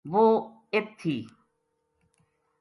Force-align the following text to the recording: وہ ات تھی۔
وہ 0.11 0.25
ات 0.73 0.85
تھی۔ 0.99 1.15